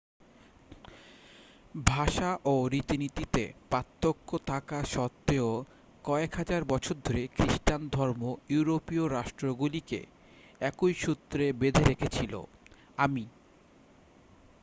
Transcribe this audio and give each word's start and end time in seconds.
ভাষা 1.87 2.29
ও 2.45 2.55
রীতিনীতিতে 2.67 3.43
পার্থক্য 3.71 4.29
থাকা 4.45 4.79
সত্ত্বেও 4.93 5.49
কয়েক 6.03 6.31
হাজার 6.35 6.61
বছর 6.63 6.95
ধরে 7.05 7.23
খ্রিস্টান 7.35 7.81
ধর্ম 7.89 8.21
ইউরোপীয় 8.49 9.05
রাষ্ট্রগুলিকে 9.09 9.99
একই 10.61 10.93
সূত্রে 10.95 11.45
বেধে 11.53 11.83
রেখেছিল 11.85 12.33
আমি 12.97 13.23